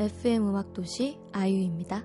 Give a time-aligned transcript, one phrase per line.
[0.00, 2.04] FM 음악 도시 아이유입니다.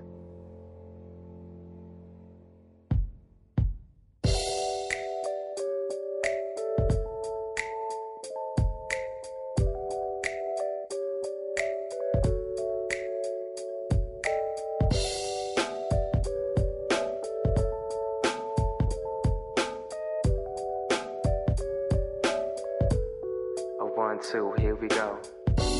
[23.96, 25.18] one, two, here we go.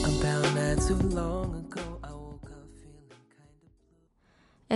[0.05, 1.96] About not too long ago,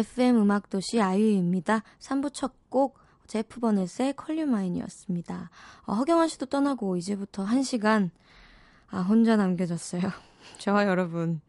[0.01, 1.83] FM 음악도시 아이유입니다.
[1.99, 5.51] 3부 첫 곡 제프 버넷의 컬류마인이었습니다.
[5.87, 8.11] 어, 허경환 씨도 떠나고 이제부터 1시간
[8.89, 10.03] 아 혼자 남겨졌어요.
[10.59, 11.41] 저와 여러분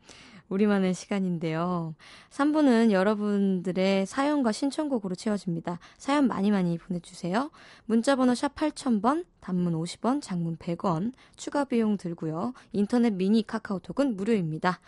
[0.50, 1.96] 우리만의 시간인데요.
[2.30, 5.80] 3부는 여러분들의 사연과 신청곡으로 채워집니다.
[5.98, 7.52] 사연 많이 많이 보내주세요.
[7.86, 12.54] 문자번호 샵 8000번, 단문 50원, 장문 100원, 추가 비용 들고요.
[12.74, 14.82] 인터넷 미니 카카오톡은 무료입니다.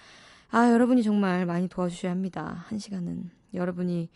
[0.51, 2.65] 아, 여러분이 정말 많이 도와주셔야 합니다.
[2.67, 3.42] 한 시간은.
[3.53, 4.09] 여러분이,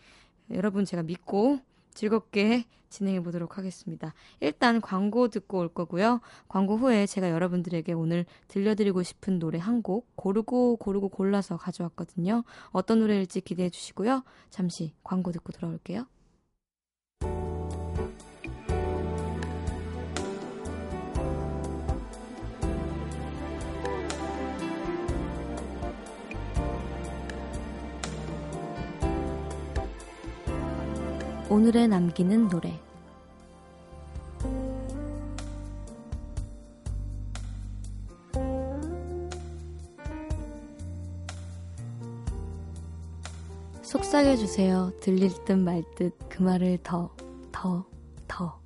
[0.52, 1.60] 여러분 제가 믿고
[1.94, 4.14] 즐겁게 진행해 보도록 하겠습니다.
[4.40, 6.20] 일단 광고 듣고 올 거고요.
[6.48, 12.44] 광고 후에 제가 여러분들에게 오늘 들려드리고 싶은 노래 한 곡 고르고 고르고 골라서 가져왔거든요.
[12.70, 14.24] 어떤 노래일지 기대해 주시고요.
[14.50, 16.06] 잠시 광고 듣고 돌아올게요.
[31.58, 32.78] 오늘에 남기는 노래
[43.82, 44.92] 속삭여 주세요.
[45.00, 47.10] 들릴 듯 말 듯 그 말을 더,
[47.50, 47.84] 더,
[48.28, 48.60] 더.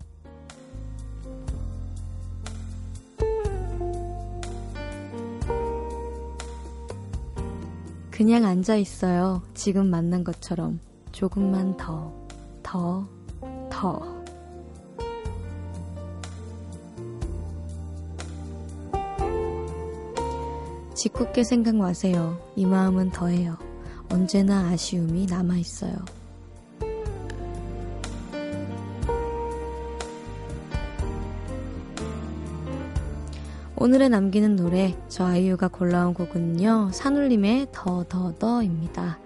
[8.10, 9.41] 그냥 앉아 있어요.
[9.54, 10.78] 지금 만난 것처럼.
[11.12, 12.22] 조금만 더,
[12.72, 13.06] 더,
[13.69, 14.00] 더.
[20.94, 22.38] 짓궂게 생각 마세요.
[22.56, 23.59] 이 마음은 더해요.
[24.11, 25.93] 언제나 아쉬움이 남아있어요.
[33.77, 39.19] 오늘의 남기는 노래, 저 아이유가 골라온 곡은요, 산울림의 더, 더, 더입니다.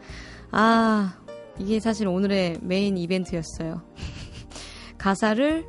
[0.50, 1.14] 아,
[1.58, 3.82] 이게 사실 오늘의 메인 이벤트였어요.
[4.98, 5.64] 가사를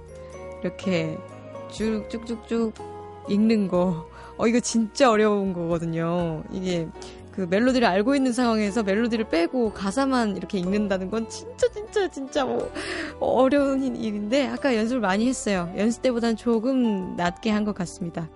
[0.64, 1.18] 이렇게
[1.72, 2.74] 쭉 쭉쭉쭉
[3.30, 4.08] 읽는 거.
[4.38, 6.44] 어, 이거 진짜 어려운 거거든요.
[6.52, 6.88] 이게
[7.32, 12.72] 그 멜로디를 알고 있는 상황에서 멜로디를 빼고 가사만 이렇게 읽는다는 건 진짜 진짜 진짜 뭐
[13.20, 15.72] 어려운 일인데 아까 연습을 많이 했어요.
[15.78, 18.30] 연습 때보다는 조금 낮게 한 것 같습니다.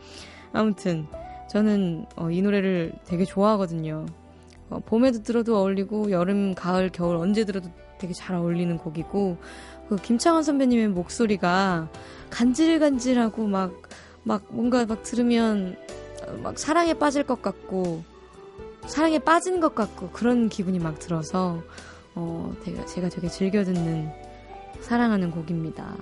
[0.53, 1.07] 아무튼
[1.50, 4.06] 저는 어, 이 노래를 되게 좋아하거든요.
[4.71, 9.37] 어, 봄에도 들어도 어울리고 여름, 가을, 겨울 언제 들어도 되게 잘 어울리는 곡이고
[9.87, 11.89] 그 김창완 선배님의 목소리가
[12.31, 13.71] 간질간질하고 막
[14.23, 15.75] 막 뭔가 막 들으면
[16.43, 18.03] 막 사랑에 빠질 것 같고
[18.85, 21.61] 사랑에 빠진 것 같고 그런 기분이 막 들어서
[22.13, 24.11] 어, 제가, 제가 되게 즐겨 듣는
[24.81, 25.95] 사랑하는 곡입니다.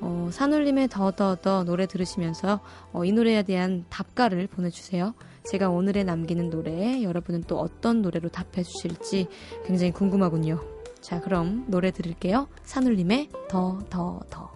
[0.00, 2.60] 어, 산울림의 더더더 노래 들으시면서
[2.92, 5.14] 어, 이 노래에 대한 답가를 보내주세요.
[5.44, 9.28] 제가 오늘의 남기는 노래에 여러분은 또 어떤 노래로 답해 주실지
[9.64, 10.60] 굉장히 궁금하군요.
[11.00, 12.48] 자, 그럼 노래 들을게요.
[12.64, 14.55] 산울림의 더, 더, 더.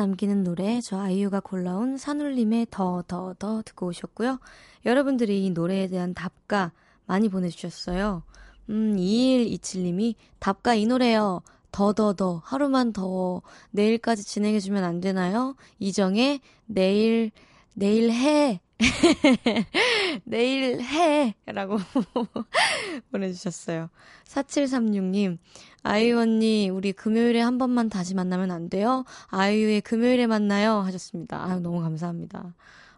[0.00, 4.38] 남기는 노래 저 아이유가 골라온 산울림의 더 더 더 듣고 오셨고요.
[4.86, 6.72] 여러분들이 이 노래에 대한 답가
[7.06, 8.22] 많이 보내주셨어요.
[8.70, 11.42] 음, 2127님이 답가 이 노래요.
[11.72, 13.42] 더 더 더 하루만 더
[13.72, 15.54] 내일까지 진행해주면 안 되나요?
[15.78, 17.30] 이정의 내일
[17.74, 18.60] 내일 해
[20.24, 21.34] 내일 해!
[21.46, 21.78] 라고
[23.12, 23.90] 보내주셨어요.
[24.24, 25.38] 4736님,
[25.82, 29.04] 아이유 언니, 우리 금요일에 한 번만 다시 만나면 안 돼요?
[29.28, 30.78] 아이유의 금요일에 만나요?
[30.78, 31.44] 하셨습니다.
[31.44, 32.54] 아유, 너무 감사합니다.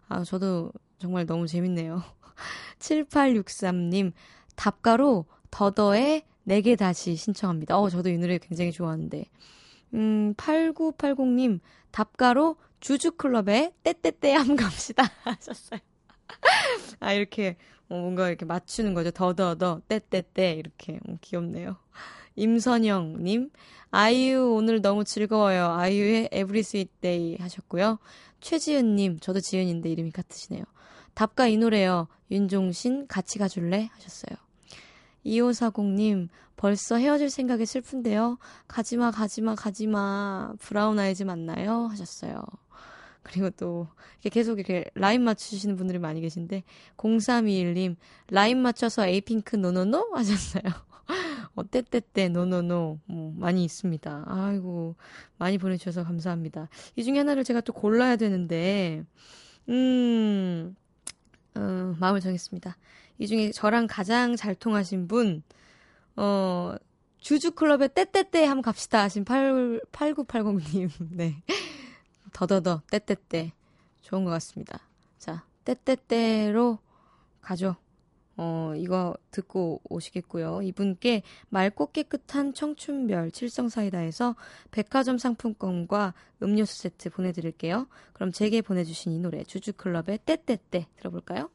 [0.07, 2.01] 아, 저도 정말 너무 재밌네요.
[2.79, 4.13] 7863님,
[4.55, 7.77] 답가로 더더의 내게 다시 신청합니다.
[7.79, 9.25] 어, 저도 이 노래 굉장히 좋아하는데.
[9.93, 11.59] 음, 8980님,
[11.91, 15.03] 답가로 주주클럽에 떼떼떼 함 갑시다.
[15.23, 15.79] 하셨어요.
[16.99, 17.55] 아, 이렇게,
[17.87, 19.09] 어, 뭔가 이렇게 맞추는 거죠.
[19.11, 20.51] 더더더, 떼떼떼.
[20.53, 20.99] 이렇게.
[21.07, 21.77] 어, 귀엽네요.
[22.35, 23.51] 임선영님,
[23.91, 25.71] 아이유 오늘 너무 즐거워요.
[25.71, 27.99] 아이유의 Sweet Day 하셨고요.
[28.41, 30.63] 최지은님, 저도 지은인데 이름이 같으시네요.
[31.13, 32.07] 답가 이 노래요.
[32.31, 33.89] 윤종신 같이 가줄래?
[33.93, 34.35] 하셨어요.
[35.25, 36.27] 2540님,
[36.57, 38.39] 벌써 헤어질 생각에 슬픈데요.
[38.67, 40.55] 가지마, 가지마, 가지마.
[40.59, 41.87] 브라운 아이즈 맞나요?
[41.87, 42.43] 하셨어요.
[43.23, 43.87] 그리고 또,
[44.21, 46.63] 이렇게 계속 이렇게 라인 맞추시는 분들이 많이 계신데,
[46.97, 47.95] 0321님,
[48.29, 50.11] 라인 맞춰서 에이핑크 NoNoNo?
[50.15, 50.63] 하셨어요.
[51.55, 52.99] 어, 때때때, NoNoNo.
[53.05, 54.25] 뭐, 많이 있습니다.
[54.27, 54.95] 아이고,
[55.37, 56.69] 많이 보내주셔서 감사합니다.
[56.95, 59.03] 이 중에 하나를 제가 또 골라야 되는데,
[59.69, 60.75] 음,
[61.55, 62.77] 어, 마음을 정했습니다.
[63.19, 65.43] 이 중에 저랑 가장 잘 통하신 분,
[66.15, 66.75] 어,
[67.19, 70.89] 주주클럽에 때때때 한번 갑시다 하신 8, 8980님.
[71.11, 71.41] 네.
[72.33, 73.53] 더더더, 떼떼떼.
[74.01, 74.79] 좋은 것 같습니다.
[75.17, 76.77] 자, 떼떼떼로
[77.41, 77.75] 가죠.
[78.35, 80.61] 어, 이거 듣고 오시겠고요.
[80.63, 84.35] 이분께 맑고 깨끗한 청춘별 칠성사이다에서
[84.71, 87.87] 백화점 상품권과 음료수 세트 보내드릴게요.
[88.13, 91.49] 그럼 제게 보내주신 이 노래 주주클럽의 떼떼떼 들어볼까요?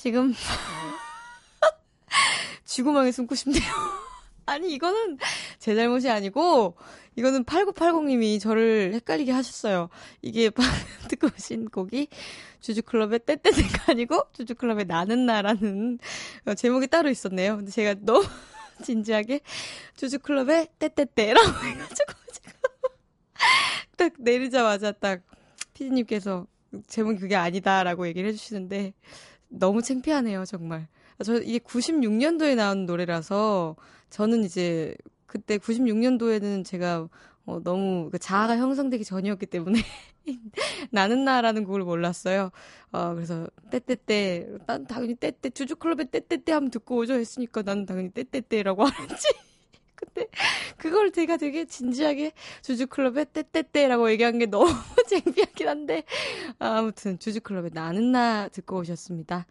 [0.00, 0.32] 지금
[2.64, 3.64] 쥐구멍에 숨고 싶네요.
[4.46, 5.18] 아니, 이거는
[5.58, 6.76] 제 잘못이 아니고,
[7.16, 9.88] 이거는 8980님이 저를 헷갈리게 하셨어요.
[10.22, 10.52] 이게
[11.10, 12.06] 듣고 오신 곡이
[12.60, 15.98] 주주클럽의 떼떼떼가 아니고, 주주클럽의 나는 나라는
[16.46, 17.56] 어, 제목이 따로 있었네요.
[17.56, 18.24] 근데 제가 너무
[18.84, 19.40] 진지하게
[19.96, 22.52] 주주클럽의 떼떼떼라고 해가지고, 지금
[23.96, 25.22] 딱 내리자마자 딱
[25.74, 26.46] 피디님께서
[26.86, 28.94] 제목이 그게 아니다라고 얘기를 해주시는데,
[29.48, 30.88] 너무 창피하네요, 정말.
[31.24, 33.76] 저 이게 96년도에 나온 노래라서
[34.10, 34.94] 저는 이제
[35.26, 37.08] 그때 96년도에는 제가
[37.46, 39.80] 어, 너무 그 자아가 형성되기 전이었기 때문에
[40.90, 42.50] 나는 나라는 곡을 몰랐어요.
[42.92, 48.84] 어, 그래서 떼떼떼 난 당연히 떼떼 주주클럽의 떼떼떼 하면 듣고 오죠 했으니까 나는 당연히 떼떼떼라고
[48.86, 49.28] 하는지
[49.98, 50.28] 근데
[50.76, 54.66] 그걸 제가 되게 진지하게 주주클럽의 떼떼떼라고 얘기한 게 너무
[55.10, 56.04] 창피하긴 한데
[56.58, 59.46] 아무튼 주주클럽의 나는 나 듣고 오셨습니다.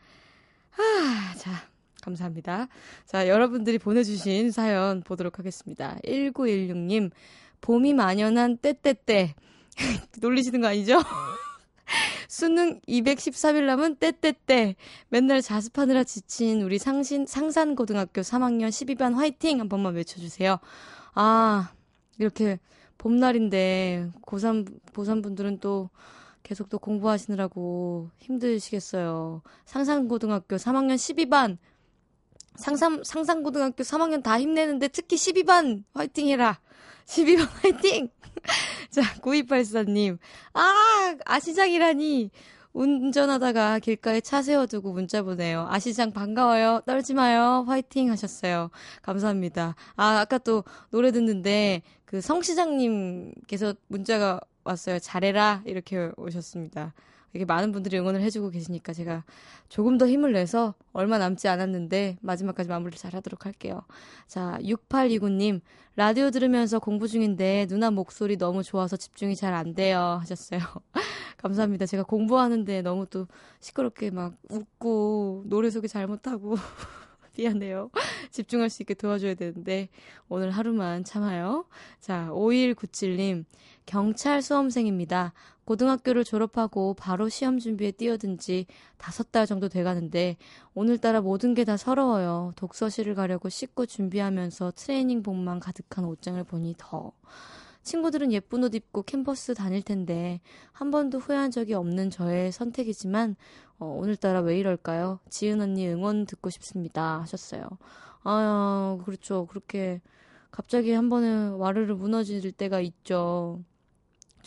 [0.78, 1.52] 아, 자,
[2.02, 2.68] 감사합니다.
[3.06, 5.98] 자, 여러분들이 보내주신 사연 보도록 하겠습니다.
[6.06, 7.12] 1916님,
[7.62, 9.36] 봄이 만연한 떼떼떼.
[10.22, 11.02] 놀리시는 거 아니죠?
[12.28, 14.76] 수능 213일 남은 떼떼떼.
[15.10, 19.60] 맨날 자습하느라 지친 우리 상신, 상산고등학교 3학년 12반 화이팅!
[19.60, 20.60] 한 번만 외쳐주세요.
[21.14, 21.72] 아,
[22.18, 22.60] 이렇게
[22.98, 25.90] 봄날인데, 고3, 고3분들은 또
[26.44, 29.42] 계속 또 공부하시느라고 힘드시겠어요.
[29.66, 31.58] 상산고등학교 3학년 12반.
[32.58, 36.60] 상상, 상상고등학교 3학년 다 힘내는데 특히 12반 화이팅 해라.
[37.06, 38.10] 12반 화이팅!
[38.92, 40.18] 자, 9284님.
[40.54, 42.32] 아, 아시장이라니.
[42.74, 45.66] 운전하다가 길가에 차 세워두고 문자 보내요.
[45.68, 46.82] 아시장 반가워요.
[46.86, 47.66] 떨지 마요.
[47.68, 48.70] 화이팅 하셨어요.
[49.02, 49.74] 감사합니다.
[49.96, 55.00] 아, 아까 또 노래 듣는데 그 성시장님께서 문자가 왔어요.
[55.00, 55.64] 잘해라.
[55.66, 56.94] 이렇게 오셨습니다.
[57.34, 59.24] 이게 많은 분들이 응원을 해주고 계시니까 제가
[59.70, 63.82] 조금 더 힘을 내서 얼마 남지 않았는데 마지막까지 마무리를 잘 하도록 할게요.
[64.28, 65.62] 자, 6829님,
[65.96, 70.18] 라디오 들으면서 공부 중인데 누나 목소리 너무 좋아서 집중이 잘 안 돼요.
[70.22, 70.60] 하셨어요.
[71.38, 71.86] 감사합니다.
[71.86, 73.28] 제가 공부하는데 너무 또
[73.60, 76.56] 시끄럽게 막 웃고 노래 소개 잘못하고
[77.38, 77.90] 미안해요.
[78.32, 79.90] 집중할 수 있게 도와줘야 되는데
[80.30, 81.66] 오늘 하루만 참아요.
[82.00, 83.46] 자, 5197님.
[83.86, 85.34] 경찰 수험생입니다.
[85.68, 88.66] 고등학교를 졸업하고 바로 시험 준비에 뛰어든 지
[88.98, 90.38] 다섯 달 정도 돼가는데
[90.74, 92.54] 오늘따라 모든 게 다 서러워요.
[92.56, 97.12] 독서실을 가려고 씻고 준비하면서 트레이닝복만 가득한 옷장을 보니 더.
[97.84, 100.40] 친구들은 예쁜 옷 입고 캠퍼스 다닐 텐데
[100.72, 103.36] 한 번도 후회한 적이 없는 저의 선택이지만
[103.80, 105.20] 어, 오늘따라 왜 이럴까요?
[105.30, 107.68] 지은 언니 응원 듣고 싶습니다 하셨어요.
[108.24, 109.46] 아 그렇죠.
[109.48, 110.02] 그렇게
[110.52, 113.60] 갑자기 한 번에 와르르 무너질 때가 있죠.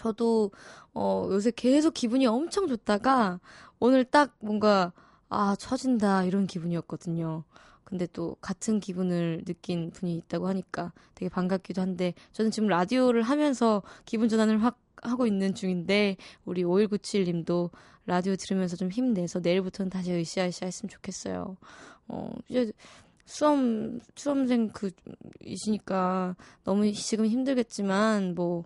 [0.00, 0.50] 저도
[0.94, 3.40] 어 요새 계속 기분이 엄청 좋다가
[3.78, 4.92] 오늘 딱 뭔가
[5.30, 7.44] 아, 처진다, 이런 기분이었거든요.
[7.84, 13.82] 근데 또 같은 기분을 느낀 분이 있다고 하니까 되게 반갑기도 한데, 저는 지금 라디오를 하면서
[14.04, 17.70] 기분 전환을 확 하고 있는 중인데, 우리 5197님도
[18.06, 21.56] 라디오 들으면서 좀 힘내서 내일부터는 다시 으쌰으쌰 했으면 좋겠어요.
[22.08, 22.72] 어, 이제
[23.24, 24.90] 수험, 수험생 그,
[25.44, 28.64] 이시니까 너무 지금 힘들겠지만, 뭐,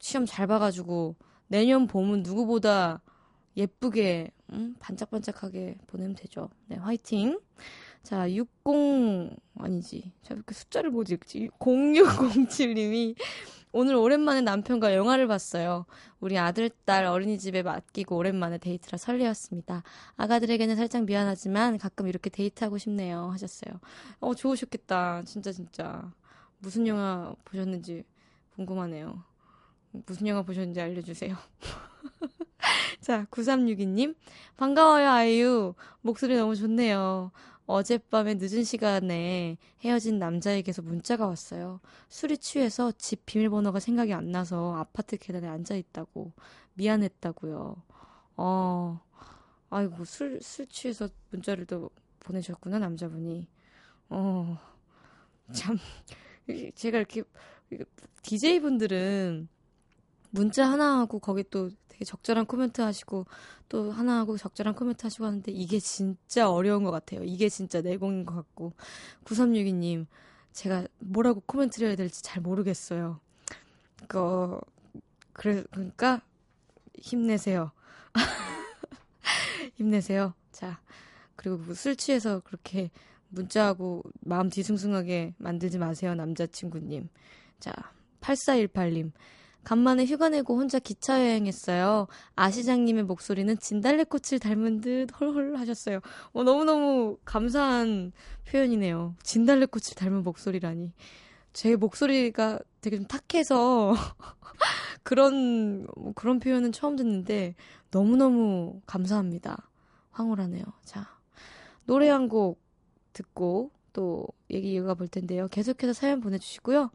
[0.00, 1.16] 시험 잘 봐가지고,
[1.46, 3.02] 내년 봄은 누구보다
[3.56, 6.50] 예쁘게, 음, 반짝반짝하게 보내면 되죠.
[6.66, 7.38] 네, 화이팅!
[8.02, 10.12] 자, 60, 아니지.
[10.22, 11.50] 제가 이렇게 숫자를 못 읽지.
[11.58, 13.14] 0607님이
[13.72, 15.86] 오늘 오랜만에 남편과 영화를 봤어요.
[16.18, 19.84] 우리 아들, 딸 어린이집에 맡기고 오랜만에 데이트라 설레었습니다.
[20.16, 23.28] 아가들에게는 살짝 미안하지만 가끔 이렇게 데이트하고 싶네요.
[23.30, 23.78] 하셨어요.
[24.18, 25.22] 어, 좋으셨겠다.
[25.24, 26.12] 진짜, 진짜.
[26.58, 28.04] 무슨 영화 보셨는지
[28.56, 29.22] 궁금하네요.
[29.92, 31.36] 무슨 영화 보셨는지 알려주세요.
[33.00, 34.14] 자, 9362님.
[34.56, 35.74] 반가워요, 아이유.
[36.00, 37.32] 목소리 너무 좋네요.
[37.66, 41.80] 어젯밤에 늦은 시간에 헤어진 남자에게서 문자가 왔어요.
[42.08, 46.32] 술이 취해서 집 비밀번호가 생각이 안 나서 아파트 계단에 앉아 있다고.
[46.74, 47.76] 미안했다고요.
[48.36, 49.00] 어,
[49.70, 53.46] 아이고, 술, 술 취해서 문자를 또 보내셨구나, 남자분이.
[54.08, 54.58] 어,
[55.52, 55.78] 참.
[56.74, 57.22] 제가 이렇게,
[58.22, 59.48] DJ분들은
[60.30, 63.26] 문자 하나 하고 거기 또 되게 적절한 코멘트 하시고
[63.68, 67.22] 또 하나 하고 적절한 코멘트 하시고 하는데 이게 진짜 어려운 것 같아요.
[67.24, 68.72] 이게 진짜 내공인 것 같고
[69.24, 70.06] 9362님
[70.52, 73.20] 제가 뭐라고 코멘트를 해야 될지 잘 모르겠어요.
[74.08, 74.58] 그
[75.32, 76.22] 그래 그러니까
[76.98, 77.72] 힘내세요.
[79.76, 80.34] 힘내세요.
[80.52, 80.80] 자
[81.36, 82.90] 그리고 뭐술 취해서 그렇게
[83.28, 87.08] 문자하고 마음 뒤숭숭하게 만들지 마세요 남자친구님.
[87.60, 87.72] 자
[88.20, 89.12] 8418님
[89.64, 92.06] 간만에 휴가 내고 혼자 기차 여행했어요.
[92.36, 96.00] 아 시장님의 목소리는 진달래꽃을 닮은 듯 홀홀 하셨어요.
[96.32, 98.12] 어, 너무너무 감사한
[98.48, 99.14] 표현이네요.
[99.22, 100.92] 진달래꽃을 닮은 목소리라니.
[101.52, 103.94] 제 목소리가 되게 좀 탁해서
[105.02, 107.54] 그런, 뭐 그런 표현은 처음 듣는데
[107.90, 109.68] 너무너무 감사합니다.
[110.12, 110.64] 황홀하네요.
[110.84, 111.08] 자,
[111.86, 112.60] 노래 한 곡
[113.12, 115.48] 듣고 또 얘기 이어가 볼 텐데요.
[115.48, 116.90] 계속해서 사연 보내주시고요.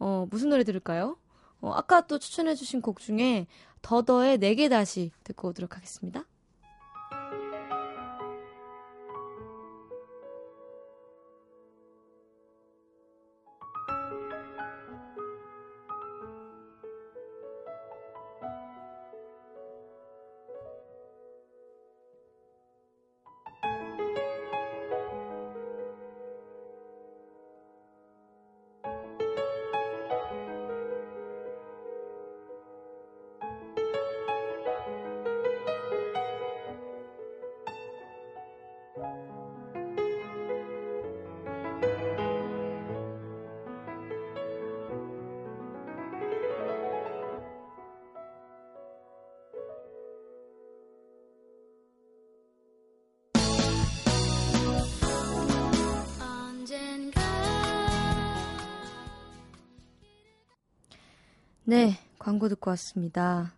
[0.00, 1.16] 어, 무슨 노래 들을까요?
[1.60, 3.46] 어, 아까 또 추천해주신 곡 중에
[3.82, 6.24] 더더의 내게 다시 듣고 오도록 하겠습니다.
[61.70, 63.54] 네, 광고 듣고 왔습니다.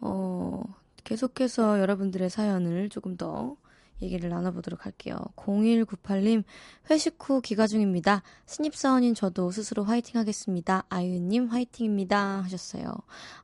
[0.00, 0.62] 어,
[1.02, 3.56] 계속해서 여러분들의 사연을 조금 더
[4.00, 5.16] 얘기를 나눠보도록 할게요.
[5.34, 6.44] 0198님,
[6.88, 8.22] 회식 후 귀가 중입니다.
[8.46, 10.84] 신입사원인 저도 스스로 화이팅 하겠습니다.
[10.88, 12.44] 아유님 화이팅입니다.
[12.44, 12.92] 하셨어요.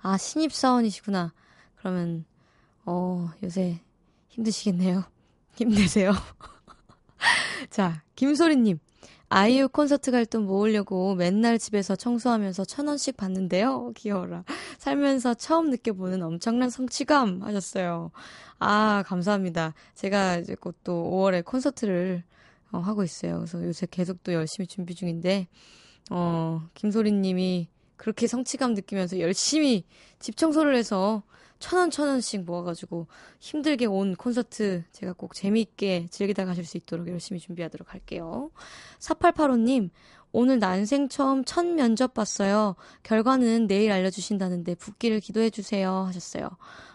[0.00, 1.34] 아, 신입사원이시구나.
[1.74, 2.24] 그러면,
[2.86, 3.80] 어, 요새
[4.28, 5.02] 힘드시겠네요.
[5.58, 6.12] 힘내세요.
[7.68, 8.78] 자, 김소리님.
[9.28, 13.92] 아이유 콘서트 갈 돈 모으려고 맨날 집에서 청소하면서 천 원씩 받는데요.
[13.96, 14.44] 귀여워라.
[14.78, 18.10] 살면서 처음 느껴보는 엄청난 성취감 하셨어요.
[18.58, 19.74] 아, 감사합니다.
[19.94, 22.22] 제가 이제 곧 또 5월에 콘서트를
[22.72, 23.36] 어, 하고 있어요.
[23.38, 25.46] 그래서 요새 계속 또 열심히 준비 중인데,
[26.10, 29.84] 어, 김소리 님이 그렇게 성취감 느끼면서 열심히
[30.18, 31.22] 집 청소를 해서
[31.58, 33.06] 천 원, 천 원씩 모아가지고
[33.40, 38.50] 힘들게 온 콘서트 제가 꼭 재미있게 즐기다 가실 수 있도록 열심히 준비하도록 할게요.
[38.98, 39.90] 4885님,
[40.32, 42.74] 오늘 난생 처음 첫 면접 봤어요.
[43.04, 45.92] 결과는 내일 알려주신다는데 붙기를 기도해주세요.
[45.92, 46.50] 하셨어요.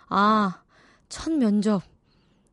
[0.09, 0.61] 아,
[1.07, 1.81] 첫 면접.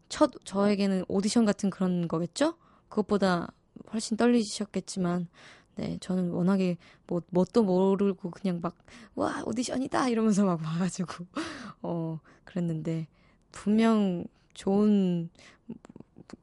[0.08, 2.54] 첫, 저에게는 오디션 같은 그런 거겠죠?
[2.88, 3.52] 그것보다
[3.92, 5.28] 훨씬 떨리셨겠지만,
[5.76, 8.76] 네, 저는 워낙에 뭐, 뭣도 모르고 그냥 막,
[9.14, 10.08] 와, 오디션이다!
[10.08, 11.26] 이러면서 막 와가지고,
[11.82, 13.06] 어, 그랬는데,
[13.52, 15.28] 분명 좋은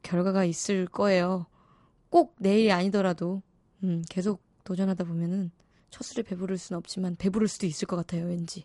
[0.02, 1.46] 결과가 있을 거예요.
[2.10, 3.42] 꼭 내일이 아니더라도,
[3.82, 5.50] 음, 계속 도전하다 보면은,
[5.90, 8.64] 첫 술에 배부를 수는 없지만, 배부를 수도 있을 것 같아요, 왠지.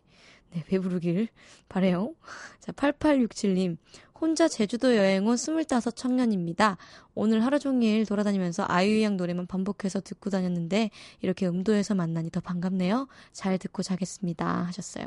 [0.52, 1.28] 네, 배부르길
[1.68, 2.14] 바래요.
[2.60, 3.78] 자, 8867님.
[4.20, 6.78] 혼자 제주도 여행 온 25 청년입니다.
[7.16, 10.90] 오늘 하루 종일 돌아다니면서 아이유 양 노래만 반복해서 듣고 다녔는데
[11.22, 13.08] 이렇게 음도에서 만나니 더 반갑네요.
[13.32, 14.46] 잘 듣고 자겠습니다.
[14.66, 15.06] 하셨어요.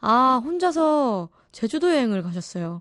[0.00, 2.80] 아, 혼자서 제주도 여행을 가셨어요.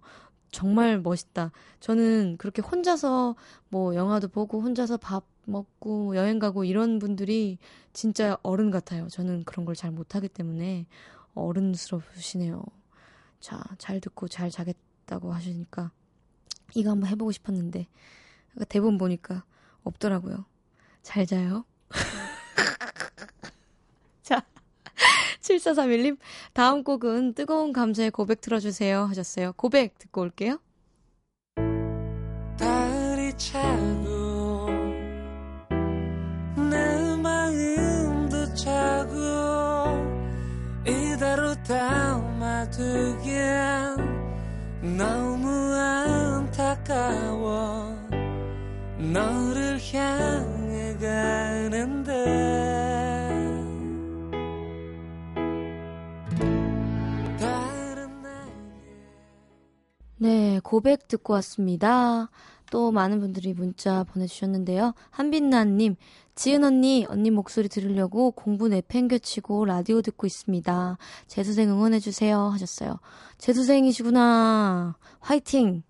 [0.51, 1.51] 정말 멋있다.
[1.79, 3.35] 저는 그렇게 혼자서
[3.69, 7.57] 뭐 영화도 보고 혼자서 밥 먹고 여행 가고 이런 분들이
[7.93, 9.07] 진짜 어른 같아요.
[9.09, 10.85] 저는 그런 걸 잘 못하기 때문에
[11.35, 12.63] 어른스러우시네요.
[13.39, 15.91] 자, 잘 듣고 잘 자겠다고 하시니까
[16.75, 17.87] 이거 한번 해보고 싶었는데
[18.55, 19.43] 아까 대본 보니까
[19.83, 20.45] 없더라고요.
[21.01, 21.65] 잘 자요.
[24.23, 24.45] 자,
[25.41, 26.17] 7431님
[26.53, 29.53] 다음 곡은 뜨거운 감자의 고백 틀어주세요 하셨어요.
[29.53, 30.59] 고백 듣고 올게요.
[46.83, 47.95] 안타까워
[48.97, 52.13] 너를 향해 가는데
[60.17, 62.29] 네, 고백 듣고 왔습니다.
[62.71, 64.93] 또 많은 분들이 문자 보내주셨는데요.
[65.09, 65.95] 한빛나님,
[66.35, 70.97] 지은 언니, 언니 목소리 들으려고 공부 내팽겨치고 라디오 듣고 있습니다.
[71.27, 72.39] 재수생 응원해주세요.
[72.39, 72.99] 하셨어요.
[73.37, 74.95] 재수생이시구나.
[75.19, 75.83] 화이팅!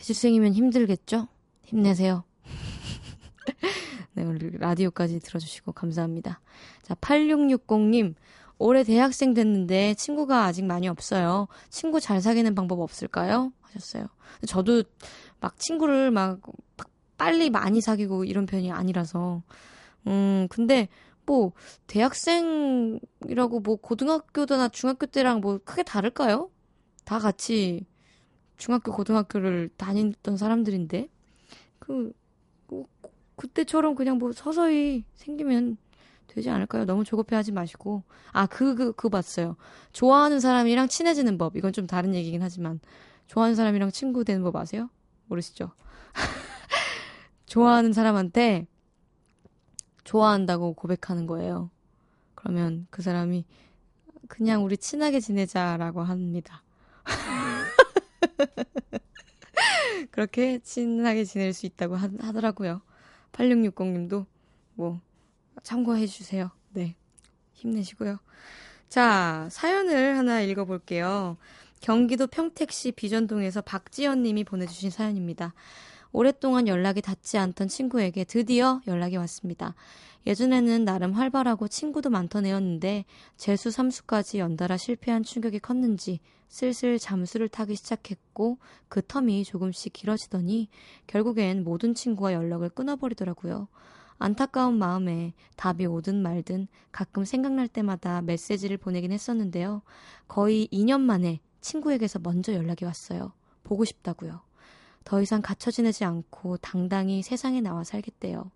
[0.00, 1.28] 재수생이면 힘들겠죠?
[1.64, 2.24] 힘내세요.
[4.14, 6.40] 네, 오늘 라디오까지 들어주시고 감사합니다.
[6.82, 8.14] 자, 8660님,
[8.58, 11.48] 올해 대학생 됐는데 친구가 아직 많이 없어요.
[11.68, 13.52] 친구 잘 사귀는 방법 없을까요?
[13.60, 14.06] 하셨어요.
[14.46, 14.82] 저도
[15.40, 16.40] 막 친구를 막,
[16.76, 19.42] 막 빨리 많이 사귀고 이런 편이 아니라서.
[20.06, 20.88] 음, 근데
[21.26, 21.52] 뭐
[21.86, 26.50] 대학생이라고 뭐 고등학교나 중학교 때랑 뭐 크게 다를까요?
[27.04, 27.86] 다 같이
[28.60, 31.08] 중학교, 고등학교를 다녔던 사람들인데.
[31.78, 32.12] 그,
[32.68, 32.86] 뭐,
[33.34, 35.78] 그때처럼 그냥 뭐 서서히 생기면
[36.26, 36.84] 되지 않을까요?
[36.84, 38.02] 너무 조급해하지 마시고.
[38.32, 39.56] 아, 그, 그, 봤어요.
[39.92, 41.56] 좋아하는 사람이랑 친해지는 법.
[41.56, 42.80] 이건 좀 다른 얘기긴 하지만.
[43.26, 44.90] 좋아하는 사람이랑 친구 되는 법 아세요?
[45.26, 45.72] 모르시죠?
[47.46, 48.66] 좋아하는 사람한테
[50.04, 51.70] 좋아한다고 고백하는 거예요.
[52.34, 53.46] 그러면 그 사람이
[54.28, 56.62] 그냥 우리 친하게 지내자라고 합니다.
[60.10, 62.82] 그렇게 친하게 지낼 수 있다고 하, 하더라고요.
[63.32, 64.26] 8660님도
[64.74, 65.00] 뭐
[65.62, 66.50] 참고해 주세요.
[66.70, 66.96] 네.
[67.54, 68.18] 힘내시고요.
[68.88, 71.36] 자, 사연을 하나 읽어 볼게요.
[71.80, 75.54] 경기도 평택시 비전동에서 박지연 님이 보내주신 사연입니다.
[76.12, 79.74] 오랫동안 연락이 닿지 않던 친구에게 드디어 연락이 왔습니다.
[80.26, 83.04] 예전에는 나름 활발하고 친구도 많던 애였는데
[83.36, 90.68] 재수 삼수까지 연달아 실패한 충격이 컸는지 슬슬 잠수를 타기 시작했고 그 텀이 조금씩 길어지더니
[91.06, 93.68] 결국엔 모든 친구와 연락을 끊어버리더라고요.
[94.18, 99.80] 안타까운 마음에 답이 오든 말든 가끔 생각날 때마다 메시지를 보내긴 했었는데요.
[100.28, 103.32] 거의 2년 만에 친구에게서 먼저 연락이 왔어요.
[103.62, 104.49] 보고 싶다고요.
[105.04, 108.50] 더 이상 갇혀 지내지 않고 당당히 세상에 나와 살겠대요.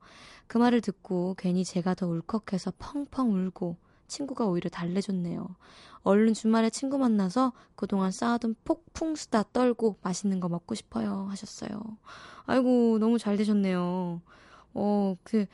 [0.46, 3.76] 그 말을 듣고 괜히 제가 더 울컥해서 펑펑 울고
[4.06, 5.56] 친구가 오히려 달래줬네요.
[6.02, 11.26] 얼른 주말에 친구 만나서 그동안 쌓아둔 폭풍 수다 떨고 맛있는 거 먹고 싶어요.
[11.30, 11.80] 하셨어요.
[12.44, 14.20] 아이고, 너무 잘 되셨네요.
[14.74, 15.46] 어, 그,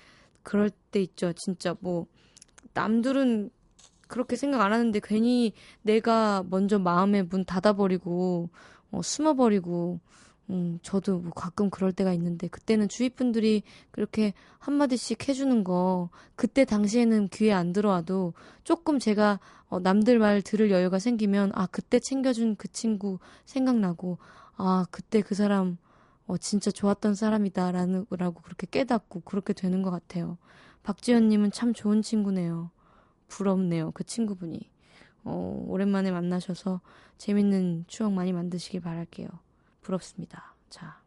[0.42, 1.32] 그럴 때 있죠.
[1.34, 2.06] 진짜 뭐,
[2.74, 3.50] 남들은
[4.08, 8.50] 그렇게 생각 안 하는데 괜히 내가 먼저 마음의 문 닫아버리고,
[8.90, 10.00] 어, 숨어버리고,
[10.50, 16.64] 음, 저도 뭐 가끔 그럴 때가 있는데, 그때는 주위 분들이 그렇게 한마디씩 해주는 거, 그때
[16.64, 18.34] 당시에는 귀에 안 들어와도
[18.64, 19.38] 조금 제가
[19.70, 24.18] 어, 남들 말 들을 여유가 생기면, 아, 그때 챙겨준 그 친구 생각나고,
[24.56, 25.78] 아, 그때 그 사람,
[26.26, 30.38] 어, 진짜 좋았던 사람이다라는, 라고 그렇게 깨닫고 그렇게 되는 것 같아요.
[30.82, 32.70] 박지현님은 참 좋은 친구네요.
[33.28, 34.58] 부럽네요, 그 친구분이.
[35.22, 36.80] 어, 오랜만에 만나셔서
[37.18, 39.28] 재밌는 추억 많이 만드시길 바랄게요.
[39.90, 40.54] 부럽습니다.
[40.68, 41.00] 자.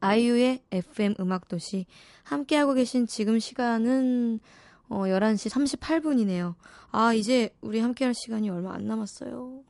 [0.00, 1.86] 아이유의 FM 음악도시.
[2.24, 4.40] 함께하고 계신 지금 시간은,
[4.88, 6.54] 어, 11시 38분이네요.
[6.90, 9.62] 아, 이제 우리 함께할 시간이 얼마 안 남았어요.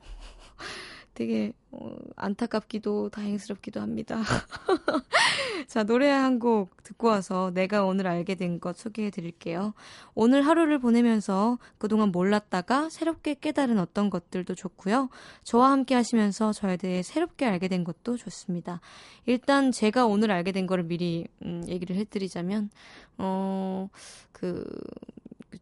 [1.23, 4.21] 되게, 어, 안타깝기도 다행스럽기도 합니다.
[5.69, 9.73] 자, 노래 한 곡 듣고 와서 내가 오늘 알게 된 것 소개해 드릴게요.
[10.15, 15.09] 오늘 하루를 보내면서 그동안 몰랐다가 새롭게 깨달은 어떤 것들도 좋고요.
[15.45, 18.81] 저와 함께 하시면서 저에 대해 새롭게 알게 된 것도 좋습니다.
[19.27, 22.71] 일단 제가 오늘 알게 된 거를 미리 음, 얘기를 해 드리자면,
[23.19, 23.89] 어,
[24.33, 24.65] 그,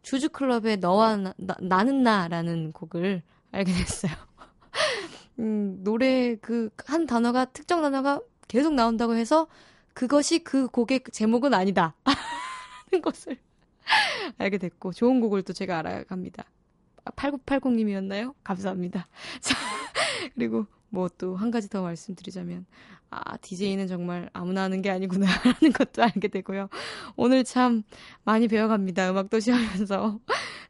[0.01, 3.21] 주주클럽의 너와 나, 나, 나는 나라는 곡을
[3.51, 4.11] 알게 됐어요.
[5.39, 9.47] 음, 노래 그 한 단어가 특정 단어가 계속 나온다고 해서
[9.93, 11.95] 그것이 그 곡의 제목은 아니다.
[12.91, 13.37] 하는 것을
[14.37, 16.45] 알게 됐고 좋은 곡을 또 제가 알아갑니다.
[17.15, 18.35] 8980님이었나요?
[18.43, 19.07] 감사합니다.
[19.41, 19.55] 자,
[20.35, 22.65] 그리고 뭐 또 한 가지 더 말씀드리자면
[23.11, 26.69] 아, DJ는 정말 아무나 하는 게 아니구나 하는 것도 알게 되고요.
[27.17, 27.83] 오늘 참
[28.23, 29.11] 많이 배워갑니다.
[29.11, 30.19] 음악도시 하면서.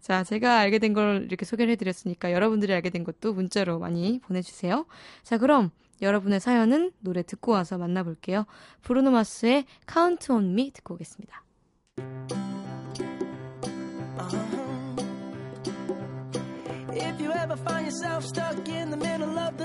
[0.02, 4.86] 자, 제가 알게 된 걸 이렇게 소개를 해드렸으니까 여러분들이 알게 된 것도 문자로 많이 보내주세요.
[5.24, 8.46] 자, 그럼 여러분의 사연은 노래 듣고 와서 만나볼게요.
[8.82, 11.44] 브루노 마스의 Count on Me 듣고 오겠습니다.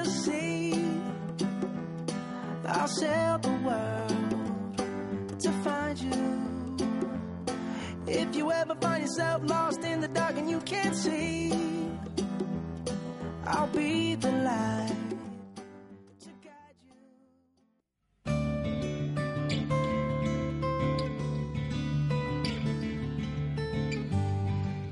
[0.04, 0.72] Sea,
[2.66, 6.55] I'll sail the world to find you.
[8.16, 11.52] If you ever find yourself lost in the dark and you can't see,
[13.44, 14.96] I'll be the light.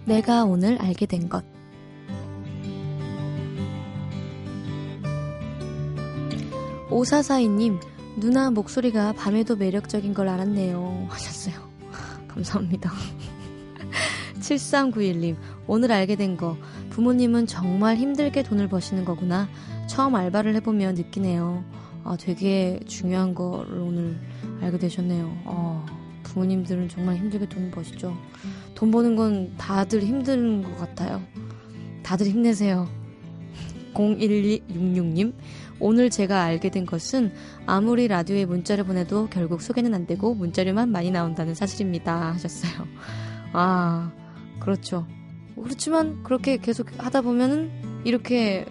[0.04, 1.42] 내가 오늘 알게 된 것.
[6.90, 7.80] 오사사이님,
[8.18, 11.06] 누나 목소리가 밤에도 매력적인 걸 알았네요.
[11.08, 11.63] 하셨어요.
[12.35, 12.90] 감사합니다.
[14.40, 16.57] 7391님, 오늘 알게 된 거.
[16.90, 19.49] 부모님은 정말 힘들게 돈을 버시는 거구나.
[19.88, 21.64] 처음 알바를 해보면 느끼네요.
[22.03, 24.16] 아, 되게 중요한 거를 오늘
[24.61, 25.42] 알게 되셨네요.
[25.47, 25.87] 아,
[26.25, 28.16] 부모님들은 정말 힘들게 돈을 버시죠.
[28.75, 31.23] 돈 버는 건 다들 힘든 것 같아요.
[32.03, 32.88] 다들 힘내세요.
[33.94, 35.33] 01266님,
[35.80, 37.32] 오늘 제가 알게 된 것은
[37.66, 42.32] 아무리 라디오에 문자를 보내도 결국 소개는 안 되고 문자료만 많이 나온다는 사실입니다.
[42.32, 42.87] 하셨어요.
[43.52, 44.12] 아,
[44.60, 45.06] 그렇죠.
[45.62, 47.70] 그렇지만 그렇게 계속 하다 보면은
[48.04, 48.66] 이렇게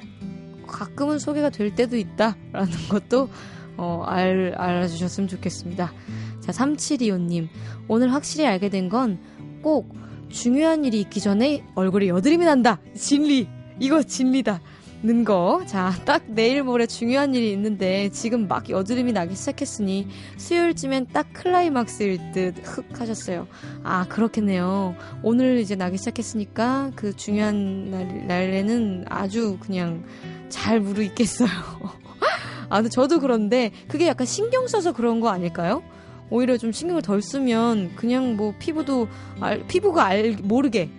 [0.68, 3.30] 가끔은 소개가 될 때도 있다라는 것도
[3.78, 5.94] 어, 알, 알아주셨으면 좋겠습니다.
[6.42, 7.48] 자, 3725님.
[7.88, 9.18] 오늘 확실히 알게 된 건
[9.64, 9.96] 꼭
[10.30, 12.80] 중요한 일이 있기 전에 얼굴에 여드름이 난다.
[12.96, 13.48] 진리.
[13.80, 14.62] 이거 진리다.
[15.06, 15.62] 는 거.
[15.68, 22.32] 자, 딱 내일 모레 중요한 일이 있는데 지금 막 여드름이 나기 시작했으니 수요일쯤엔 딱 클라이막스일
[22.32, 23.48] 듯 흑 하셨어요.
[23.84, 24.96] 아, 그렇겠네요.
[25.22, 30.06] 오늘 이제 나기 시작했으니까 그 중요한 날, 날에는 아주 그냥
[30.48, 31.50] 잘 무르익겠어요.
[32.70, 35.84] 아, 근데 저도 그런데 그게 약간 신경 써서 그런 거 아닐까요?
[36.30, 39.10] 오히려 좀 신경을 덜 쓰면 그냥 뭐 피부도
[39.42, 40.90] 알, 피부가 알 모르게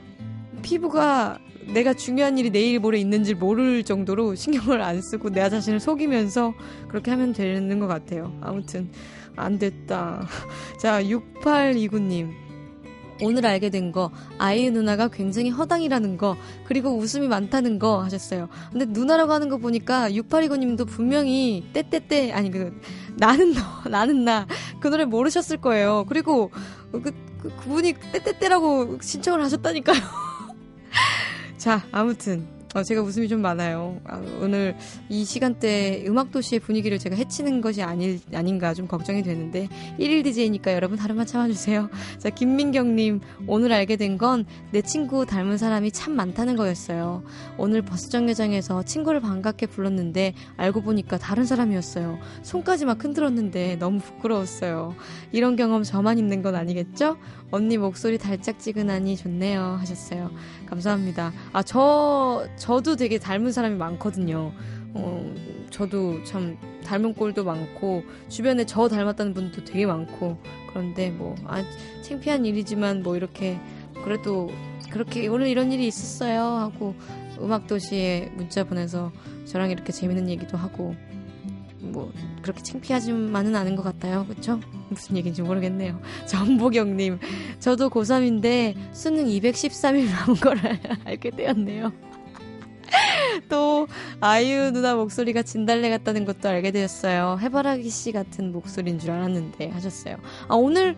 [0.60, 1.38] 피부가
[1.72, 6.54] 내가 중요한 일이 내일 모레 있는지 모를 정도로 신경을 안 쓰고 내 자신을 속이면서
[6.88, 8.36] 그렇게 하면 되는 것 같아요.
[8.40, 8.90] 아무튼
[9.36, 10.26] 안 됐다.
[10.78, 12.44] 자, 6829님.
[13.22, 18.48] 오늘 알게 된 거, 아이유 누나가 굉장히 허당이라는 거, 그리고 웃음이 많다는 거 하셨어요.
[18.72, 22.78] 근데 누나라고 하는 거 보니까 6829님도 분명히 떼떼떼, 아니 그,
[23.16, 24.48] 나는 너, 나는 나,
[24.80, 26.04] 그 노래 모르셨을 거예요.
[26.08, 26.50] 그리고
[26.90, 27.02] 그,
[27.38, 30.00] 그, 그분이 떼떼떼라고 신청을 하셨다니까요.
[31.64, 32.46] 자, 아무튼.
[32.74, 34.00] 어, 제가 웃음이 좀 많아요.
[34.04, 34.76] 아, 오늘
[35.08, 39.68] 이 시간대 음악도시의 분위기를 제가 해치는 것이 아닐, 아닌가 좀 걱정이 되는데,
[40.00, 41.88] 1일 DJ니까 여러분 하루만 참아주세요.
[42.18, 47.22] 자, 김민경님, 오늘 알게 된 건 내 친구 닮은 사람이 참 많다는 거였어요.
[47.58, 52.18] 오늘 버스 정류장에서 친구를 반갑게 불렀는데, 알고 보니까 다른 사람이었어요.
[52.42, 54.96] 손까지 막 흔들었는데 너무 부끄러웠어요.
[55.30, 57.18] 이런 경험 저만 있는 건 아니겠죠?
[57.54, 59.76] 언니 목소리 달짝지근하니 좋네요.
[59.78, 60.32] 하셨어요.
[60.66, 61.32] 감사합니다.
[61.52, 64.52] 아, 저, 저도 되게 닮은 사람이 많거든요.
[64.92, 65.34] 어,
[65.70, 70.36] 저도 참 닮은 꼴도 많고, 주변에 저 닮았다는 분도 되게 많고,
[70.70, 71.62] 그런데 뭐, 아,
[72.02, 73.56] 창피한 일이지만 뭐 이렇게,
[74.02, 74.50] 그래도
[74.90, 76.42] 그렇게 오늘 이런 일이 있었어요.
[76.42, 76.96] 하고,
[77.40, 79.12] 음악도시에 문자 보내서
[79.44, 80.96] 저랑 이렇게 재밌는 얘기도 하고,
[81.92, 84.26] 뭐 그렇게 창피하지만은 않은 것 같아요.
[84.28, 84.60] 그쵸?
[84.88, 86.00] 무슨 얘기인지 모르겠네요.
[86.26, 87.18] 전보경님,
[87.58, 90.58] 저도 고3인데 수능 213일 남은 걸
[91.04, 91.92] 알게 되었네요.
[93.48, 93.86] 또
[94.20, 97.38] 아이유 누나 목소리가 진달래 같다는 것도 알게 되었어요.
[97.40, 100.16] 해바라기 씨 같은 목소리인 줄 알았는데 하셨어요.
[100.48, 100.96] 아 오늘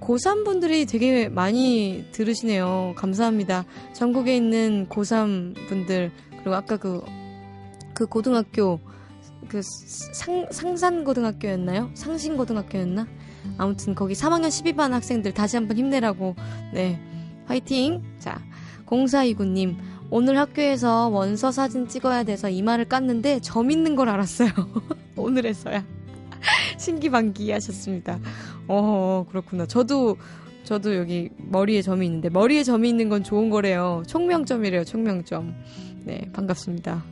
[0.00, 2.94] 고3 분들이 되게 많이 들으시네요.
[2.96, 3.64] 감사합니다.
[3.94, 7.02] 전국에 있는 고3 분들 그리고 아까 그,
[7.94, 8.80] 그 고등학교
[9.48, 11.90] 그 상, 상산고등학교였나요?
[11.94, 13.06] 상신고등학교였나?
[13.56, 16.34] 아무튼 거기 3학년 12반 학생들 다시 한번 힘내라고
[16.74, 17.00] 네
[17.46, 18.02] 화이팅!
[18.18, 18.40] 자
[18.86, 19.76] 0429님
[20.10, 24.50] 오늘 학교에서 원서 사진 찍어야 돼서 이마를 깠는데 점 있는 걸 알았어요.
[25.16, 25.84] 오늘에서야
[26.78, 28.18] 신기반기 하셨습니다.
[28.68, 29.66] 어 그렇구나.
[29.66, 30.16] 저도
[30.64, 34.02] 저도 여기 머리에 점이 있는데 머리에 점이 있는 건 좋은 거래요.
[34.06, 34.84] 총명점이래요.
[34.84, 35.54] 총명점.
[36.04, 37.02] 네, 반갑습니다.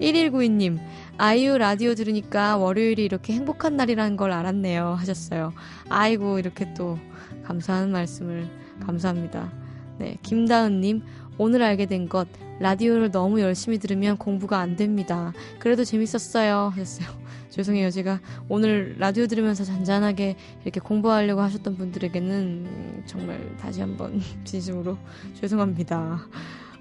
[0.00, 0.78] 1192님,
[1.16, 4.94] 아이유 라디오 들으니까 월요일이 이렇게 행복한 날이라는 걸 알았네요.
[4.94, 5.52] 하셨어요.
[5.88, 6.98] 아이고, 이렇게 또
[7.44, 8.48] 감사한 말씀을
[8.80, 9.52] 감사합니다.
[9.98, 11.02] 네, 김다은님,
[11.38, 12.28] 오늘 알게 된 것,
[12.60, 15.32] 라디오를 너무 열심히 들으면 공부가 안 됩니다.
[15.58, 16.72] 그래도 재밌었어요.
[16.74, 17.08] 하셨어요.
[17.50, 17.90] 죄송해요.
[17.90, 24.98] 제가 오늘 라디오 들으면서 잔잔하게 이렇게 공부하려고 하셨던 분들에게는 정말 다시 한번 진심으로
[25.34, 26.20] 죄송합니다.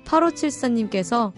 [0.05, 1.31] 8574님께서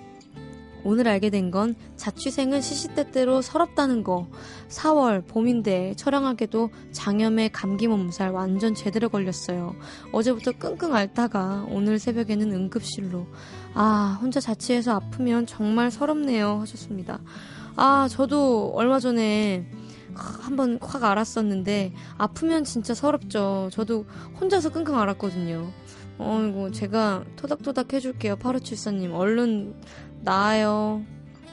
[0.83, 4.27] 오늘 알게 된 건 자취생은 시시때때로 서럽다는 거.
[4.69, 9.75] 4월 봄인데 처량하게도 장염에 감기 몸살 완전 제대로 걸렸어요.
[10.11, 13.25] 어제부터 끙끙 앓다가 오늘 새벽에는 응급실로.
[13.73, 17.19] 아 혼자 자취해서 아프면 정말 서럽네요 하셨습니다.
[17.75, 19.65] 아 저도 얼마 전에
[20.13, 23.69] 한번 확 알았었는데 아프면 진짜 서럽죠.
[23.71, 24.05] 저도
[24.39, 25.71] 혼자서 끙끙 앓았거든요.
[26.19, 28.35] 어이구 제가 토닥토닥 해줄게요.
[28.37, 29.73] 8574님 얼른
[30.21, 31.03] 나아요.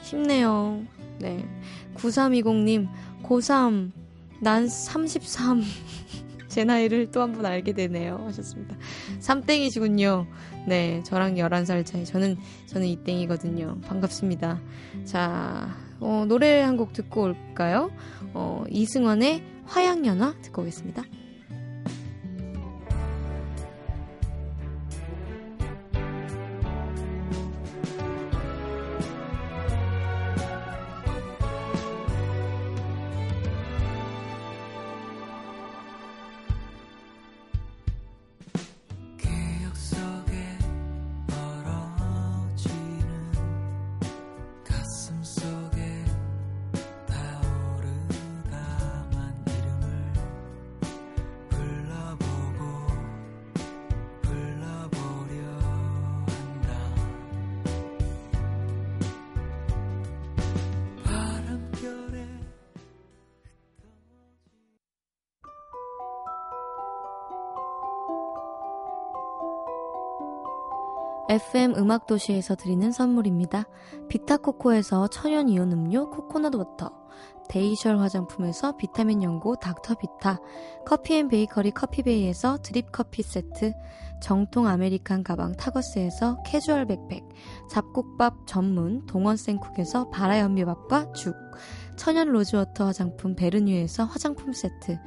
[0.03, 0.83] 힘내요.
[1.19, 1.43] 네.
[1.95, 2.87] 9320님,
[3.23, 3.91] 고3,
[4.41, 5.63] 난 33.
[6.47, 8.23] 제 나이를 또 한 번 알게 되네요.
[8.27, 8.75] 하셨습니다.
[9.19, 10.27] 3땡이시군요.
[10.67, 12.03] 네, 저랑 11살 차이.
[12.05, 13.81] 저는, 저는 2땡이거든요.
[13.83, 14.59] 반갑습니다.
[15.05, 17.91] 자, 어, 노래 한 곡 듣고 올까요?
[18.33, 21.03] 어, 이승원의 화양연화 듣고 오겠습니다.
[71.29, 73.65] FM 음악도시에서 드리는 선물입니다.
[74.07, 76.91] 비타코코에서 천연 이온 음료 코코넛 water,
[77.49, 80.39] 데이셜 화장품에서 비타민 연고 닥터비타,
[80.85, 83.73] 커피앤베이커리 커피베이에서 드립 커피 세트,
[84.21, 87.27] 정통 아메리칸 가방 타거스에서 캐주얼 백팩,
[87.69, 91.35] 잡곡밥 전문 동원생쿡에서 바라연미밥과 죽,
[91.97, 94.97] 천연 rosewater 화장품 베르뉴에서 화장품 세트,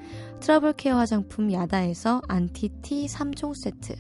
[0.41, 3.95] trouble care 화장품 야다에서 안티티 3종 세트,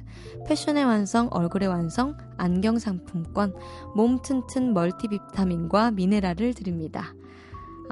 [0.46, 3.54] 패션의 완성, 얼굴의 완성, 안경 상품권,
[3.94, 7.14] 몸 튼튼 멀티비타민과 미네랄을 드립니다.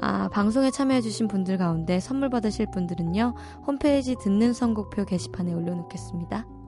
[0.01, 3.33] 아, 방송에 참여해주신 분들 가운데 선물 받으실 분들은요,
[3.65, 6.58] 홈페이지 듣는 선곡표 게시판에 올려놓겠습니다.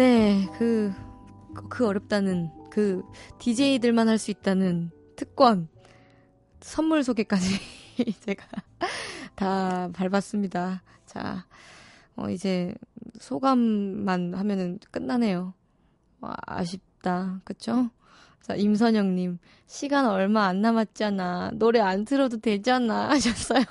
[0.00, 0.90] 네, 그,
[1.68, 3.02] 그 어렵다는, 그,
[3.38, 5.68] DJ들만 할 수 있다는 특권,
[6.62, 7.46] 선물 소개까지
[8.24, 8.46] 제가
[9.34, 10.82] 다 밟았습니다.
[11.04, 11.46] 자,
[12.16, 12.74] 어, 이제
[13.18, 15.52] 소감만 하면은 끝나네요.
[16.22, 17.42] 와, 아쉽다.
[17.44, 17.90] 그쵸?
[18.40, 21.50] 자, 임선영님, 시간 얼마 안 남았잖아.
[21.56, 23.10] 노래 안 틀어도 되잖아.
[23.12, 23.64] 하셨어요.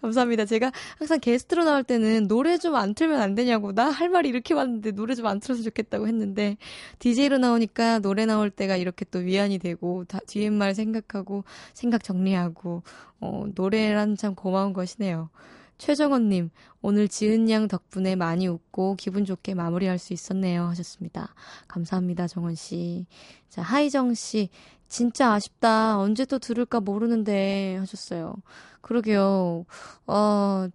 [0.00, 0.44] 감사합니다.
[0.44, 3.72] 제가 항상 게스트로 나올 때는 노래 좀 안 틀면 안 되냐고.
[3.72, 6.56] 나 할 말이 이렇게 많은데 노래 좀 안 틀어서 좋겠다고 했는데,
[6.98, 12.82] DJ로 나오니까 노래 나올 때가 이렇게 또 위안이 되고, 다 뒤에 말 생각하고, 생각 정리하고,
[13.20, 15.30] 어, 노래란 참 고마운 것이네요.
[15.78, 20.64] 최정원님, 오늘 지은 양 덕분에 많이 웃고 기분 좋게 마무리할 수 있었네요.
[20.68, 21.34] 하셨습니다.
[21.68, 23.06] 감사합니다, 정원씨.
[23.48, 24.48] 자, 하이정씨,
[24.88, 25.98] 진짜 아쉽다.
[25.98, 27.76] 언제 또 들을까 모르는데.
[27.78, 28.36] 하셨어요.
[28.80, 29.66] 그러게요.
[30.06, 30.68] 어,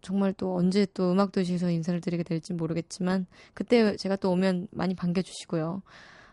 [0.00, 5.82] 정말 또 언제 또 음악도시에서 인사를 드리게 될지 모르겠지만, 그때 제가 또 오면 많이 반겨주시고요.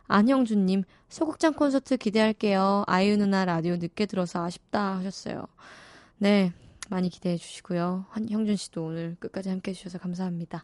[0.08, 2.84] 안형준님, 소극장 콘서트 기대할게요.
[2.88, 4.98] 아이유 누나 라디오 늦게 들어서 아쉽다.
[4.98, 5.48] 하셨어요.
[6.20, 6.54] 네.
[6.90, 8.06] 많이 기대해 주시고요.
[8.10, 10.64] 한, 형준 씨도 오늘 끝까지 함께 해주셔서 감사합니다.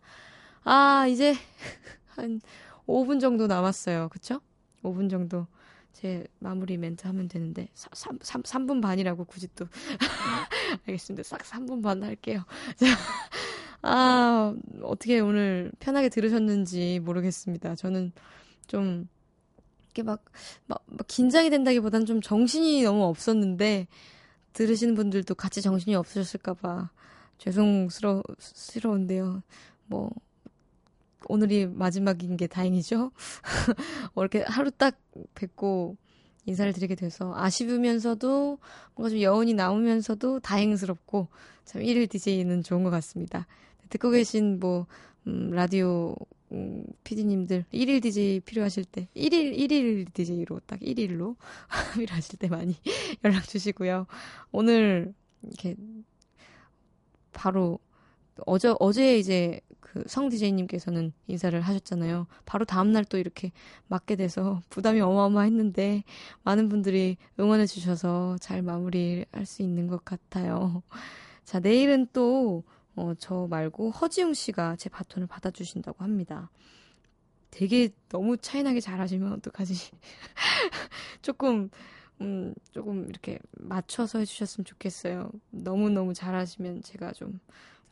[0.64, 1.34] 아, 이제
[2.08, 2.42] 한
[2.88, 4.10] 5분 정도 남았어요.
[4.10, 4.42] 그쵸?
[4.84, 5.48] 5분 정도
[5.94, 9.66] 제 마무리 멘트 하면 되는데, 3, 3, 3분 반이라고 굳이 또.
[10.88, 11.24] 알겠습니다.
[11.24, 12.44] 싹 3분 반 할게요.
[12.78, 12.86] 자,
[13.82, 17.76] 아, 어떻게 오늘 편하게 들으셨는지 모르겠습니다.
[17.76, 18.12] 저는
[18.68, 19.08] 좀,
[19.86, 20.24] 이렇게 막,
[20.68, 23.88] 막, 막 긴장이 된다기보단 좀 정신이 너무 없었는데,
[24.54, 26.90] 들으시는 분들도 같이 정신이 없으셨을까봐
[27.38, 29.44] 죄송스러운데요.
[29.88, 30.10] 뭐,
[31.28, 33.12] 오늘이 마지막인 게 다행이죠?
[34.14, 34.98] 어, 이렇게 하루 딱
[35.34, 35.98] 뵙고,
[36.46, 38.58] 인사를 드리게 돼서 아쉬우면서도
[38.96, 41.28] 뭔가 좀 여운이 남으면서도 다행스럽고
[41.66, 43.48] 참 1일 DJ는 좋은 것 같습니다.
[43.90, 44.88] 듣고 계신 뭐
[45.28, 46.16] 음, 라디오
[46.52, 51.36] 음, PD님들 1일 DJ 필요하실 때 1일 1일 DJ로 딱 1일로
[51.98, 52.76] 필요하실 때 많이
[53.24, 54.06] 연락 주시고요.
[54.52, 55.76] 오늘 이렇게
[57.34, 57.80] 바로
[58.46, 62.28] 어제 어제 이제 그성 DJ님께서는 인사를 하셨잖아요.
[62.46, 63.52] 바로 다음 날 또 이렇게
[63.88, 66.04] 맞게 돼서 부담이 어마어마했는데
[66.44, 70.82] 많은 분들이 응원해 주셔서 잘 마무리할 수 있는 것 같아요.
[71.44, 72.64] 자, 내일은 또
[72.96, 76.50] 어, 저 말고 허지웅 씨가 제 바톤을 받아주신다고 합니다.
[77.50, 79.92] 되게 너무 차이나게 잘하시면 어떡하지?
[81.22, 81.70] 조금,
[82.22, 85.32] 음, 조금 이렇게 맞춰서 해주셨으면 좋겠어요.
[85.52, 87.40] 너무너무 잘하시면 제가 좀,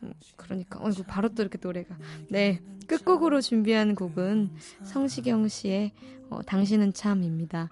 [0.01, 1.97] 음, 그러니까, 어이구, 바로 또 이렇게 노래가.
[2.29, 5.91] 네, 끝곡으로 준비한 곡은 성시경 씨의
[6.29, 7.69] 어, 당신은 참입니다.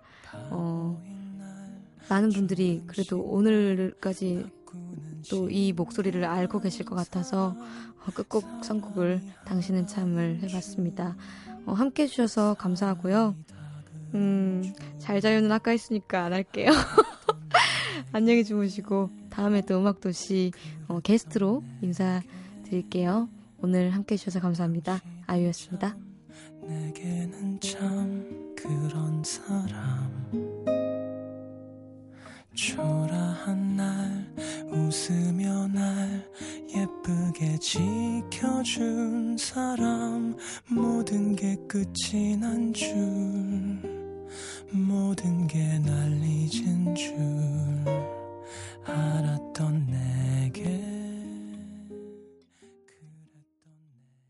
[0.49, 1.01] 어,
[2.09, 4.45] 많은 분들이 그래도 오늘까지
[5.29, 7.55] 또 이 목소리를 알고 계실 것 같아서
[8.05, 11.15] 어, 끝곡 선곡을 당신은 참을 해봤습니다.
[11.65, 13.35] 어, 함께 해주셔서 감사하고요.
[14.15, 16.71] 음, 잘 자요는 아까 했으니까 안 할게요.
[18.13, 20.51] 안녕히 주무시고 다음에 또 음악도시
[20.87, 23.29] 어, 게스트로 인사드릴게요.
[23.59, 25.01] 오늘 함께 해주셔서 감사합니다.
[25.25, 25.97] 아유였습니다.
[26.61, 30.76] 내게는 참 그런 사람
[32.57, 34.25] 초라한 날
[34.71, 36.27] 웃으며 날
[36.75, 40.35] 예쁘게 지켜준 사람
[40.67, 42.97] 모든 게 끝이 난 줄
[44.71, 47.15] 모든 게 난리진 줄
[48.85, 50.86] 알았던 내게.